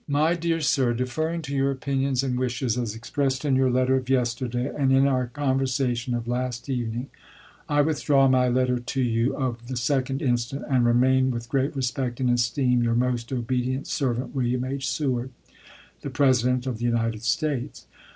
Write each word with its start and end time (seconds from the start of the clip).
My 0.07 0.33
Dear 0.33 0.61
Sir: 0.61 0.95
Deferring 0.95 1.43
to 1.43 1.55
your 1.55 1.69
opinions 1.69 2.23
and 2.23 2.39
wishes 2.39 2.75
as 2.75 2.95
expressed 2.95 3.45
in 3.45 3.55
your 3.55 3.69
letter 3.69 3.97
of 3.97 4.09
yesterday, 4.09 4.71
and 4.75 4.91
in 4.91 5.05
our 5.05 5.27
con 5.27 5.59
versation 5.59 6.17
of 6.17 6.27
last 6.27 6.67
evening, 6.71 7.11
I 7.69 7.81
withdraw 7.83 8.27
my 8.27 8.47
letter 8.47 8.79
to 8.79 8.99
you 9.03 9.35
of 9.35 9.67
the 9.67 9.75
2d 9.75 10.19
instant, 10.23 10.63
and 10.67 10.85
remain, 10.87 11.29
with 11.29 11.49
great 11.49 11.75
respect 11.75 12.19
and 12.19 12.31
esteem, 12.31 12.81
Your 12.81 12.95
most 12.95 13.31
obedient 13.31 13.85
servant, 13.85 14.33
William 14.33 14.65
H. 14.65 14.89
Seward, 14.89 15.29
ms. 15.45 15.75
The 16.01 16.09
President 16.09 16.65
of 16.65 16.79
the 16.79 16.85
United 16.85 17.21
States. 17.21 17.85